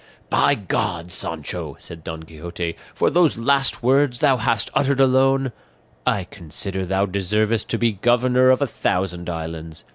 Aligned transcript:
"By 0.31 0.55
God, 0.55 1.11
Sancho," 1.11 1.75
said 1.77 2.03
Don 2.03 2.23
Quixote, 2.23 2.75
"for 2.95 3.11
those 3.11 3.37
last 3.37 3.83
words 3.83 4.17
thou 4.17 4.37
hast 4.37 4.71
uttered 4.73 4.99
alone, 4.99 5.51
I 6.07 6.23
consider 6.23 6.87
thou 6.87 7.05
deservest 7.05 7.69
to 7.69 7.77
be 7.77 7.91
governor 7.91 8.49
of 8.49 8.63
a 8.63 8.65
thousand 8.65 9.29
islands. 9.29 9.83